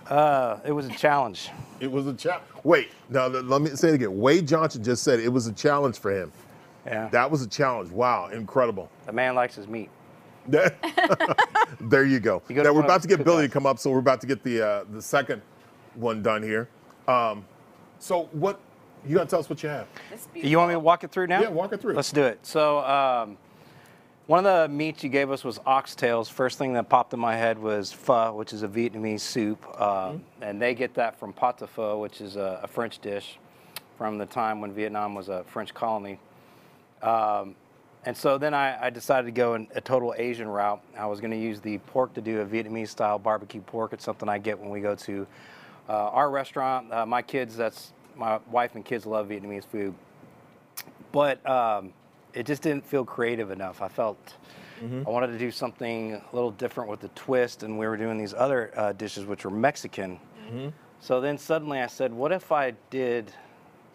[0.09, 1.51] Uh, it was a challenge.
[1.81, 2.45] It was a challenge.
[2.63, 4.17] Wait, now let let me say it again.
[4.21, 6.31] Wade Johnson just said it was a challenge for him.
[6.87, 7.09] Yeah.
[7.09, 7.91] That was a challenge.
[7.91, 8.89] Wow, incredible.
[9.07, 9.91] the man likes his meat.
[10.49, 12.43] That- there you go.
[12.49, 14.27] You go now we're about to get Billy to come up, so we're about to
[14.27, 15.43] get the uh, the second
[15.95, 16.69] one done here.
[17.09, 17.45] Um,
[17.99, 18.61] so what?
[19.07, 19.87] You gotta tell us what you have.
[20.35, 21.41] You want me to walk it through now?
[21.41, 21.95] Yeah, walk it through.
[21.95, 22.45] Let's do it.
[22.45, 23.37] So, um,
[24.27, 26.29] one of the meats you gave us was oxtails.
[26.29, 30.09] First thing that popped in my head was pho, which is a Vietnamese soup, uh,
[30.11, 30.43] Mm-hmm.
[30.43, 33.39] and they get that from pot-au-feu, which is a, a French dish
[33.97, 36.19] from the time when Vietnam was a French colony.
[37.03, 37.55] Um,
[38.07, 40.83] and so then I, I decided to go in a total Asian route.
[40.99, 43.93] I was going to use the pork to do a Vietnamese style barbecue pork.
[43.93, 45.27] It's something I get when we go to
[45.89, 46.93] uh, our restaurant.
[46.93, 49.95] Uh, my kids, that's my wife and kids love Vietnamese food
[51.13, 51.93] but um,
[52.35, 53.81] it just didn't feel creative enough.
[53.81, 54.35] I felt
[55.07, 58.19] I wanted to do something a little different with the twist, and we were doing
[58.19, 60.21] these other uh, dishes which were Mexican.
[61.01, 63.33] So then suddenly I said, what if I did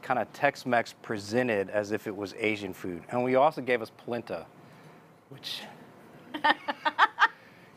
[0.01, 3.03] kind of Tex-Mex presented as if it was Asian food?
[3.09, 4.45] And we also gave us polenta,
[5.29, 5.61] which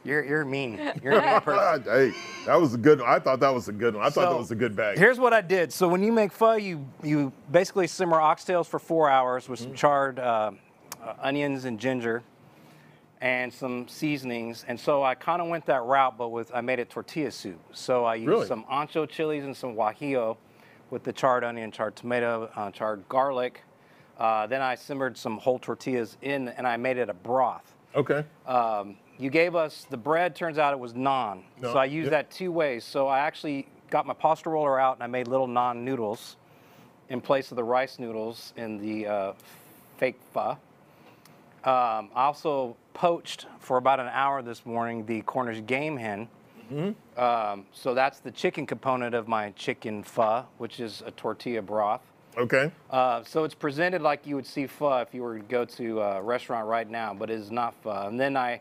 [0.04, 0.92] you're you're mean.
[1.02, 1.82] You're a mean person.
[1.84, 2.12] Hey,
[2.46, 3.08] that was a good one.
[3.08, 4.04] I thought that was a good one.
[4.04, 4.98] I thought that was a good bag.
[4.98, 5.72] Here's what I did.
[5.72, 9.70] So when you make pho, you you basically simmer oxtails for four hours with Mm-hmm.
[9.70, 10.50] some charred uh,
[11.02, 12.22] uh, onions and ginger,
[13.20, 14.64] and some seasonings.
[14.68, 17.60] And so I kind of went that route, but with I made it tortilla soup.
[17.72, 18.46] So I used Really?
[18.46, 20.36] some ancho chilies and some guajillo,
[20.94, 23.62] with the charred onion, charred tomato, uh, charred garlic.
[24.16, 27.74] Uh, then I simmered some whole tortillas in, and I made it a broth.
[27.96, 28.24] okay.
[28.46, 30.34] Um, you gave us the bread.
[30.34, 31.42] Turns out it was naan.
[31.60, 32.10] No, So I used yeah.
[32.22, 32.84] that two ways.
[32.84, 36.36] So I actually got my pasta roller out and I made little naan noodles
[37.10, 39.32] in place of the rice noodles in the uh,
[39.98, 40.50] fake pho.
[40.50, 40.58] Um,
[41.64, 46.28] I also poached for about an hour this morning the Cornish game hen.
[46.72, 47.20] Mm-hmm.
[47.20, 52.00] Um, so that's the chicken component of my chicken pho, which is a tortilla broth.
[52.36, 52.70] Okay.
[52.90, 56.00] Uh, so it's presented like you would see pho if you were to go to
[56.00, 58.06] a restaurant right now, but it is not pho.
[58.08, 58.60] And then I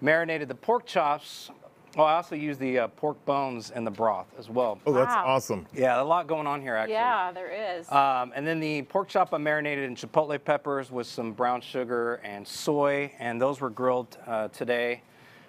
[0.00, 1.50] marinated the pork chops.
[1.96, 4.78] Oh, I also used the uh, pork bones in the broth as well.
[4.86, 5.24] Oh, that's Wow.
[5.26, 5.66] awesome.
[5.74, 6.94] Yeah, a lot going on here actually.
[6.94, 7.90] Yeah, there is.
[7.92, 12.14] Um, and then the pork chop I marinated in chipotle peppers with some brown sugar
[12.24, 15.02] and soy, and those were grilled uh, today.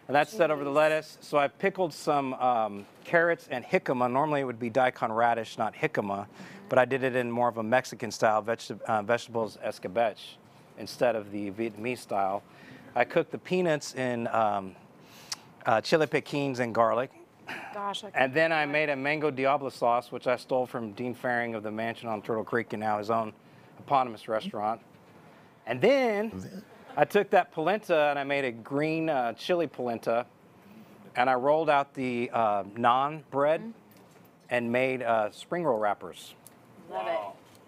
[0.07, 1.17] And that's set over the lettuce.
[1.21, 4.11] So I pickled some um, carrots and jicama.
[4.11, 6.27] Normally it would be daikon radish, not jicama,
[6.67, 10.35] but I did it in more of a Mexican style, veg- uh, vegetables escabeche,
[10.77, 12.43] instead of the Vietnamese style.
[12.95, 14.75] I cooked the peanuts in um,
[15.65, 17.11] uh, chili piquins and garlic.
[17.73, 21.13] Gosh, I And then I made a mango diablo sauce, which I stole from Dean
[21.13, 23.33] Fearing of the mansion on Turtle Creek and now his own
[23.79, 24.81] eponymous restaurant.
[25.65, 26.63] And then
[26.95, 30.25] I took that polenta and I made a green uh, chili polenta,
[31.15, 33.73] and I rolled out the uh, naan bread
[34.49, 36.35] and made uh, spring roll wrappers
[36.91, 37.19] love it.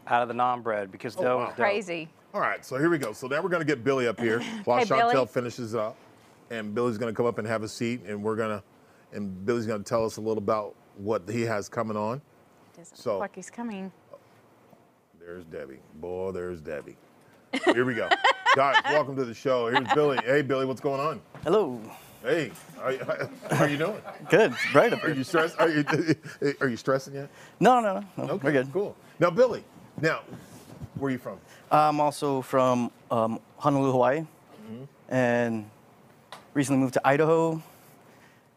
[0.07, 1.45] out of the naan bread because dough wow.
[1.45, 1.55] was dope.
[1.57, 2.07] Crazy.
[2.33, 3.13] All right, so here we go.
[3.13, 5.25] So now we're gonna get Billy up here while Hey, Chantel Billy.
[5.27, 5.95] finishes up,
[6.51, 8.61] and Billy's gonna come up and have a seat, and we're gonna,
[9.13, 12.21] and Billy's gonna tell us a little about what he has coming on.
[12.77, 13.91] Doesn't So- look like he's coming.
[15.19, 15.79] There's Debbie.
[15.95, 16.97] Boy, there's Debbie.
[17.73, 18.07] Here we go.
[18.55, 19.67] Guys, welcome to the show.
[19.67, 20.17] Here's Billy.
[20.23, 21.21] Hey, Billy, what's going on?
[21.43, 21.77] Hello.
[22.23, 24.01] Hey, how, how are you doing?
[24.29, 24.53] Good.
[24.73, 25.59] Up Are you stressed?
[25.59, 25.83] Are you,
[26.61, 27.29] are you stressing yet?
[27.59, 28.25] No, no, no.
[28.25, 28.71] no We're good.
[28.71, 28.95] Cool.
[29.19, 29.61] Now, Billy,
[30.01, 30.21] now,
[30.97, 31.37] where are you from?
[31.69, 34.19] I'm also from um, Honolulu, Hawaii,
[34.65, 35.13] Mm-hmm.
[35.13, 35.69] and
[36.53, 37.61] recently moved to Idaho,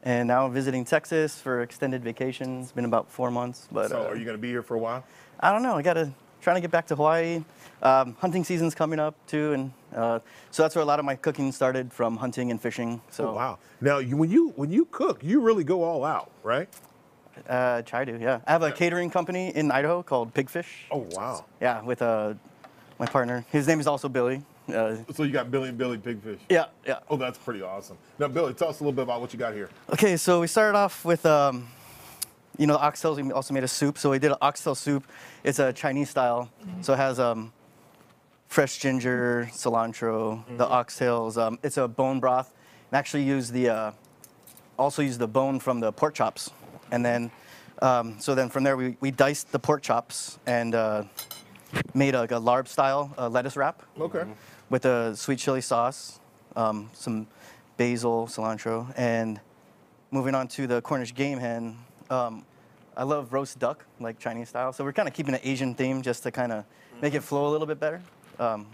[0.05, 2.63] and now visiting Texas for extended vacation.
[2.63, 4.75] It's been about four months, but So, uh, are you going to be here for
[4.77, 5.05] a while?
[5.41, 5.75] I don't know.
[5.77, 7.45] I gotta trying to get back to Hawaii.
[7.83, 10.19] Um, hunting season's coming up too, and uh,
[10.51, 13.01] so that's where a lot of my cooking started from hunting and fishing.
[13.11, 13.59] So Oh, wow.
[13.81, 16.69] Now, you, when you when you cook, you really go all out, right?
[17.49, 18.19] uh, try to.
[18.19, 20.67] Yeah, I have a catering company in Idaho called Pigfish.
[20.91, 21.45] Oh, wow.
[21.61, 22.35] Yeah, with uh,
[22.99, 23.45] my partner.
[23.53, 24.43] His name is also Billy.
[24.69, 26.41] Uh, So you got Billy and Billy Pigfish.
[26.49, 26.99] yeah, yeah.
[27.09, 27.97] Oh, that's pretty awesome.
[28.19, 29.71] Now, Billy, tell us a little bit about what you got here.
[29.93, 31.69] Okay, so we started off with, um,
[32.59, 33.17] you know, the oxtails.
[33.23, 33.97] We also made a soup.
[33.97, 35.05] So we did an oxtail soup.
[35.45, 36.51] It's a Chinese style.
[36.83, 37.53] So it has um,
[38.49, 41.39] fresh ginger, cilantro, the oxtails.
[41.39, 42.53] Um, it's a bone broth.
[42.91, 43.93] And actually use the, uh,
[44.79, 46.51] also use the bone from the pork chops.
[46.91, 47.31] And then,
[47.81, 51.05] um, so then from there we, we diced the pork chops and uh,
[51.95, 54.25] made a, a larb style uh, lettuce wrap Okay.
[54.71, 56.19] with a sweet chili sauce,
[56.57, 57.27] um, some
[57.77, 59.39] basil, cilantro, and
[60.11, 61.77] moving on to the Cornish game hen.
[62.11, 62.45] Um,
[62.97, 64.73] I love roast duck, like Chinese style.
[64.73, 66.65] So we're kind of keeping an Asian theme just to kind of
[67.01, 68.01] make it flow a little bit better.
[68.41, 68.67] Um,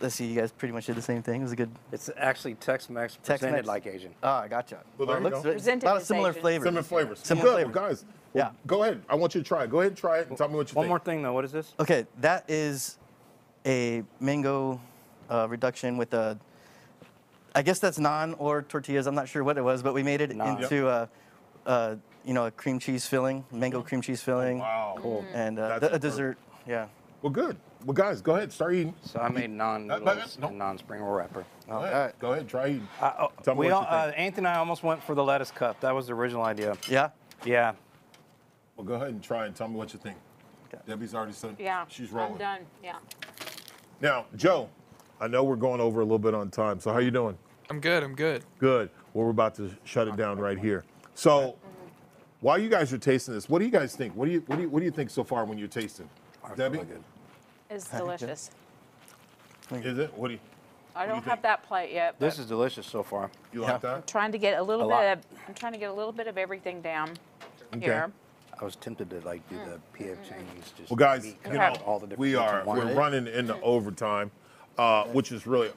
[0.00, 1.40] let's see, you guys pretty much did the same thing.
[1.40, 1.70] It was a good.
[1.92, 3.40] It's actually Tex-Mex Tex-Mex.
[3.40, 4.14] presented like Asian.
[4.22, 4.80] Ah, I gotcha.
[4.98, 5.50] Well, there it you looks go.
[5.50, 6.40] a lot of as similar Asian.
[6.42, 6.64] flavors.
[6.66, 7.18] Similar flavors.
[7.22, 7.54] Similar Good.
[7.54, 8.00] Well, flavors.
[8.00, 8.50] guys, well, Yeah.
[8.66, 9.02] go ahead.
[9.08, 9.70] I want you to try it.
[9.70, 10.76] Go ahead and try it and tell me what you think.
[10.76, 10.88] One think.
[10.90, 11.74] more thing though, what is this?
[11.80, 12.98] Okay, that is
[13.66, 14.80] a mango
[15.30, 16.38] uh, reduction with a.
[17.54, 19.06] I guess that's naan or tortillas.
[19.06, 20.62] I'm not sure what it was, but we made it Naan.
[20.62, 21.08] into a,
[21.66, 24.94] a, you know, a cream cheese filling, mango cream cheese filling, Wow.
[24.98, 25.24] Cool.
[25.32, 26.38] and uh, That's the- a dessert.
[26.66, 26.86] Yeah.
[27.22, 27.56] Well, good.
[27.84, 28.52] Well, guys, go ahead.
[28.52, 28.94] Start eating.
[29.02, 30.48] So I made naan Uh, but- noodles no.
[30.48, 31.44] and naan spring roll wrapper.
[31.68, 31.94] Go ahead.
[31.94, 32.18] all right.
[32.18, 32.48] Go ahead.
[32.48, 32.88] Try eating.
[33.00, 34.18] Uh, oh, Tell me we what all, you uh, think.
[34.18, 35.80] Anthony and I almost went for the lettuce cup.
[35.80, 36.76] That was the original idea.
[36.88, 37.10] Yeah.
[37.44, 37.72] Yeah.
[38.76, 40.16] Well, go ahead and try and tell me what you think.
[40.72, 40.82] Okay.
[40.86, 41.84] Debbie's already said Yeah.
[41.88, 42.32] she's rolling.
[42.34, 42.60] I'm done.
[42.82, 42.96] Yeah.
[44.00, 44.68] Now, Joe,
[45.20, 46.78] I know we're going over a little bit on time.
[46.80, 47.36] So how you doing?
[47.70, 48.02] I'm good.
[48.02, 48.44] I'm good.
[48.58, 48.90] Good.
[49.14, 50.84] Well, we're about to shut it down right here.
[51.14, 51.56] So,
[52.40, 54.14] while you guys are tasting this, what do you guys think?
[54.14, 56.08] What do you what do you what do you think so far when you're tasting?
[56.56, 57.04] Debbie, Really good.
[57.70, 58.50] It's delicious.
[59.72, 60.12] is it?
[60.16, 60.40] What do you
[60.96, 61.30] I do you don't think?
[61.30, 62.16] have that plate yet.
[62.18, 63.30] But This is delicious so far.
[63.52, 63.72] you Yeah.
[63.72, 64.06] like that?
[64.06, 65.00] trying to get a little A lot.
[65.02, 65.18] bit.
[65.18, 67.10] Of, I'm trying to get a little bit of everything down
[67.74, 67.84] Okay.
[67.84, 68.10] here.
[68.60, 70.72] I was tempted to like do the PF Chinese.
[70.76, 72.78] Just Well, guys, meat, you cut know, all the different we bits in are one.
[72.78, 74.30] we're running into overtime,
[74.78, 75.70] uh, which is really,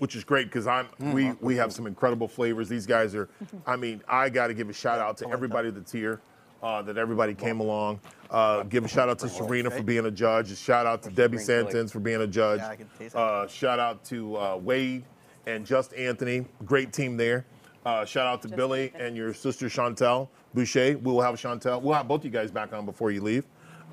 [0.00, 2.68] which is great because I'm we we have some incredible flavors.
[2.68, 3.28] These guys are,
[3.66, 6.22] I mean, I got to give a shout out to everybody that's here,
[6.62, 8.00] uh, that everybody came along.
[8.30, 10.50] Uh, give a shout out to Serena for being a judge.
[10.50, 11.66] A shout out to Debbie Spring.
[11.66, 12.60] Santens for being a judge.
[12.60, 13.18] Yeah, I can taste it.
[13.18, 15.04] Uh, shout out to uh, Wade
[15.46, 17.44] and Just Anthony, great team there.
[17.84, 20.96] Uh, shout out to Billy and your sister Chantel Boucher.
[20.98, 21.80] We will have Chantel.
[21.82, 23.44] We'll have both you guys back on before you leave.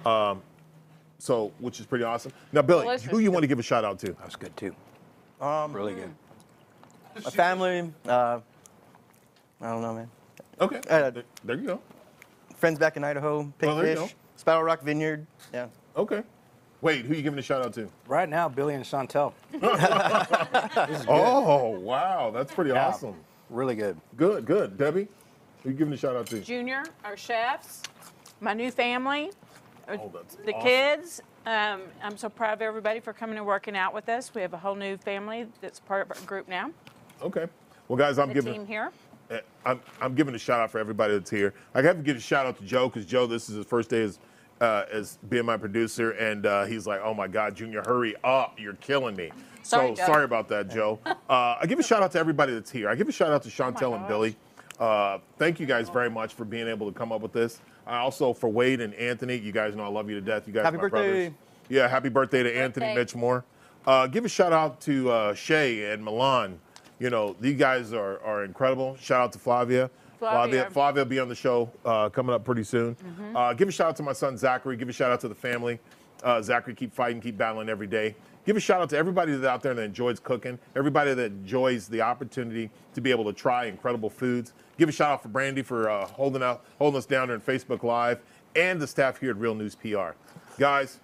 [0.05, 0.41] Um,
[1.19, 2.31] so, which is pretty awesome.
[2.53, 3.09] Now, Billy, Delicious.
[3.09, 4.07] who you want to give a shout out to?
[4.07, 4.73] That was good too.
[5.39, 6.13] Um, Really good.
[7.23, 7.91] my family.
[8.07, 8.39] Uh,
[9.61, 10.09] I don't know, man.
[10.59, 11.81] Okay, Uh, there, there you go.
[12.57, 13.51] Friends back in Idaho.
[13.59, 14.09] There you go.
[14.35, 15.25] Sparrow Rock Vineyard.
[15.53, 15.67] Yeah.
[15.95, 16.23] Okay.
[16.81, 17.89] Wait, who are you giving a shout out to?
[18.07, 19.33] Right now, Billy and Chantel.
[21.07, 22.87] Oh, wow, that's pretty Yeah.
[22.87, 23.15] awesome.
[23.49, 23.99] Really good.
[24.15, 24.77] Good, good.
[24.77, 25.07] Debbie,
[25.63, 26.39] who you giving a shout out to?
[26.41, 27.81] Junior, our chefs,
[28.41, 29.31] my new family,
[29.89, 30.61] Oh, that's the awesome.
[30.67, 31.21] kids.
[31.47, 34.35] Um, I'm so proud of everybody for coming and working out with us.
[34.35, 36.71] We have a whole new family that's part of our group now.
[37.21, 37.45] Okay.
[37.87, 38.53] Well, guys, I'm The giving.
[38.53, 38.91] team here.
[39.31, 41.53] Uh, I'm, I'm giving a shout out for everybody that's here.
[41.73, 43.89] I have to give a shout out to Joe because Joe, this is his first
[43.89, 44.19] day as
[44.59, 48.59] uh, as being my producer, and uh, he's like, "Oh my God, Junior, hurry up!
[48.59, 49.31] You're killing me."
[49.63, 50.05] Sorry, so Joe.
[50.05, 50.99] sorry about that, Joe.
[51.29, 52.87] Uh, I give a shout out to everybody that's here.
[52.89, 54.07] I give a shout out to Chantel and gosh.
[54.07, 54.35] Billy.
[54.79, 57.59] Uh, thank you guys very much for being able to come up with this.
[57.85, 59.35] I also for Wade and Anthony.
[59.37, 60.47] You guys know I love you to death.
[60.47, 61.31] You guys, Happy are my brothers.
[61.69, 63.19] Yeah, happy birthday to Anthony Birthday.
[63.19, 63.43] Mitchmore.
[63.85, 66.59] Uh, give a shout out to uh, Shay and Milan.
[66.99, 68.95] You know, these guys are, are incredible.
[68.99, 69.89] Shout out to Flavia.
[70.19, 70.69] Flavia, Flavia.
[70.71, 72.95] Flavia will be on the show uh, coming up pretty soon.
[73.35, 74.75] Uh, give a shout out to my son Zachary.
[74.75, 75.79] Give a shout out to the family.
[76.23, 78.15] Uh, Zachary, keep fighting, keep battling every day.
[78.45, 81.87] Give a shout out to everybody that's out there that enjoys cooking, everybody that enjoys
[81.87, 84.53] the opportunity to be able to try incredible foods.
[84.77, 87.83] Give a shout out for Brandy for uh, holding out, holding us down during Facebook
[87.83, 88.19] Live,
[88.55, 90.09] and the staff here at Real News PR.
[90.59, 90.99] Guys,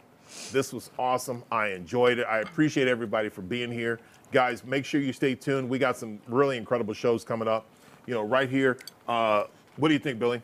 [0.51, 1.43] this was awesome.
[1.51, 2.27] I enjoyed it.
[2.27, 3.99] I appreciate everybody for being here.
[4.31, 5.69] Guys, make sure you stay tuned.
[5.69, 7.65] We got some really incredible shows coming up.
[8.05, 8.77] You know, right here.
[9.07, 9.45] Uh,
[9.77, 10.41] what do you think, Billy?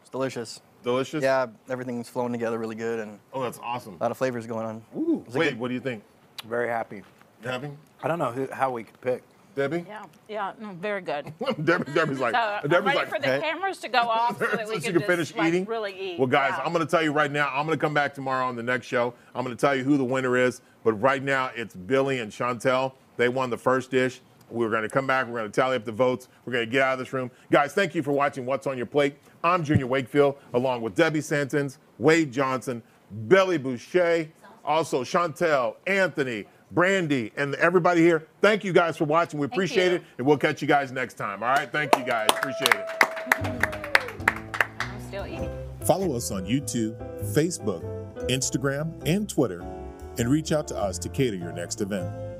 [0.00, 0.60] It's delicious.
[0.84, 1.22] Delicious?
[1.22, 3.94] Yeah, everything's flowing together really good and Oh, that's awesome.
[4.00, 4.82] a lot of flavors going on.
[4.96, 5.58] Ooh, Is wait, good?
[5.60, 6.02] what do you think?
[6.44, 7.02] Very happy.
[7.40, 7.70] Debbie?
[8.02, 9.22] I don't know who, how we could pick.
[9.54, 9.84] Debbie?
[9.86, 11.32] Yeah, yeah, no, very good.
[11.64, 13.40] Debbie Debbie's like, So I'm Debbie's ready like, for the Hey.
[13.40, 15.64] cameras to go off so that so we she can, can just, finish like, eating.
[15.66, 16.18] really eat.
[16.18, 16.64] Well, guys, Yeah.
[16.64, 17.48] I'm going to tell you right now.
[17.54, 19.14] I'm going to come back tomorrow on the next show.
[19.34, 20.62] I'm going to tell you who the winner is.
[20.84, 22.92] But right now, it's Billy and Chantel.
[23.16, 24.20] They won the first dish.
[24.50, 25.26] We're going to come back.
[25.26, 26.28] We're going to tally up the votes.
[26.44, 27.30] We're going to get out of this room.
[27.50, 29.16] Guys, thank you for watching What's on Your Plate.
[29.44, 32.82] I'm Junior Wakefield, along with Debbie Santons, Wade Johnson,
[33.28, 34.28] Billy Boucher,
[34.64, 38.26] also Chantel, Anthony, Brandy, and everybody here.
[38.40, 39.38] Thank you guys for watching.
[39.38, 40.02] We appreciate it.
[40.16, 41.42] And we'll catch you guys next time.
[41.42, 41.70] All right?
[41.70, 42.30] Thank you guys.
[42.30, 42.86] Appreciate it.
[44.80, 45.50] I'm still eating.
[45.82, 46.96] Follow us on YouTube,
[47.34, 47.82] Facebook,
[48.28, 49.60] Instagram, and Twitter,
[50.18, 52.31] and reach out to us to cater your next event.